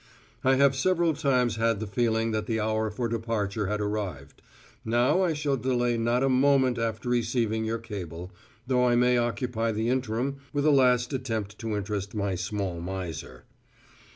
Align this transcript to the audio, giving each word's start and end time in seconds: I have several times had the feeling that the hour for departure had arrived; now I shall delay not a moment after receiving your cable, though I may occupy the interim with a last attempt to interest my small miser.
I 0.43 0.55
have 0.55 0.75
several 0.75 1.13
times 1.13 1.57
had 1.57 1.79
the 1.79 1.85
feeling 1.85 2.31
that 2.31 2.47
the 2.47 2.59
hour 2.59 2.89
for 2.89 3.07
departure 3.07 3.67
had 3.67 3.79
arrived; 3.79 4.41
now 4.83 5.21
I 5.21 5.33
shall 5.33 5.57
delay 5.57 5.95
not 5.95 6.23
a 6.23 6.27
moment 6.27 6.79
after 6.79 7.07
receiving 7.07 7.65
your 7.65 7.77
cable, 7.77 8.31
though 8.65 8.87
I 8.87 8.95
may 8.95 9.19
occupy 9.19 9.71
the 9.71 9.89
interim 9.89 10.37
with 10.53 10.65
a 10.65 10.71
last 10.71 11.13
attempt 11.13 11.59
to 11.59 11.75
interest 11.77 12.15
my 12.15 12.33
small 12.33 12.79
miser. 12.81 13.43